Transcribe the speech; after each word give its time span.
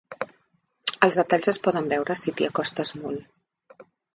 Els 1.07 1.19
detalls 1.19 1.51
es 1.53 1.61
poden 1.67 1.91
veure 1.93 2.17
si 2.23 2.35
t'hi 2.41 2.49
acostes 2.51 2.95
molt. 3.05 3.85